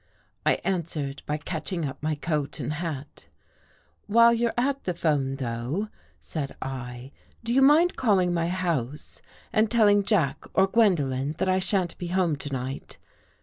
[0.47, 3.27] "I answered by catching up my coat and hat."
[4.07, 5.89] While you're at the 'phone, though,"
[6.19, 7.11] said I,"
[7.43, 9.21] do you mind calling my house
[9.53, 12.97] and telling Jack or Gwendolen that I shan't be home to night.